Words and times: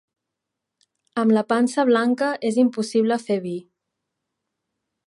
Amb 1.23 1.35
la 1.39 1.43
pansa 1.53 1.85
blanca 1.91 2.31
és 2.51 2.59
impossible 2.65 3.21
fer 3.29 3.39
vi 3.49 3.57